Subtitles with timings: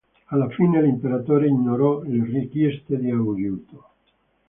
[0.29, 3.85] Alla fine l'imperatore ignorò le richieste di aiuto.